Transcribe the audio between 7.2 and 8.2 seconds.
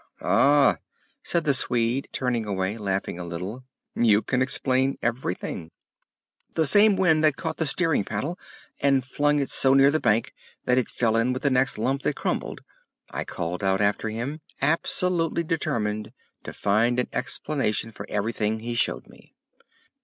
that caught the steering